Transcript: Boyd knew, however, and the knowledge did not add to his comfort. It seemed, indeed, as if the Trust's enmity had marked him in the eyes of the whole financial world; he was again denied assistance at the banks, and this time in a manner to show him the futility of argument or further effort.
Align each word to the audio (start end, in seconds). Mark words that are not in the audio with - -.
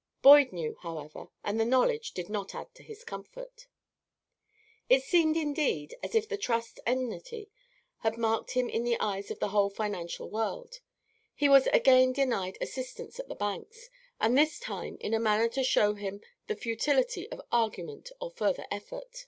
Boyd 0.23 0.51
knew, 0.51 0.75
however, 0.81 1.27
and 1.43 1.59
the 1.59 1.63
knowledge 1.63 2.13
did 2.13 2.27
not 2.27 2.55
add 2.55 2.73
to 2.73 2.81
his 2.81 3.03
comfort. 3.03 3.67
It 4.89 5.03
seemed, 5.03 5.37
indeed, 5.37 5.93
as 6.01 6.15
if 6.15 6.27
the 6.27 6.37
Trust's 6.39 6.79
enmity 6.87 7.51
had 7.99 8.17
marked 8.17 8.53
him 8.53 8.67
in 8.67 8.83
the 8.83 8.99
eyes 8.99 9.29
of 9.29 9.37
the 9.37 9.49
whole 9.49 9.69
financial 9.69 10.27
world; 10.27 10.79
he 11.35 11.47
was 11.47 11.67
again 11.67 12.13
denied 12.13 12.57
assistance 12.59 13.19
at 13.19 13.27
the 13.27 13.35
banks, 13.35 13.91
and 14.19 14.35
this 14.35 14.57
time 14.59 14.97
in 14.99 15.13
a 15.13 15.19
manner 15.19 15.47
to 15.49 15.63
show 15.63 15.93
him 15.93 16.21
the 16.47 16.55
futility 16.55 17.31
of 17.31 17.39
argument 17.51 18.11
or 18.19 18.31
further 18.31 18.65
effort. 18.71 19.19